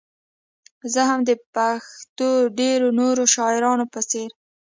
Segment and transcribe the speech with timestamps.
[0.93, 4.29] زه هم د پښتو ډېرو نورو شاعرانو په څېر.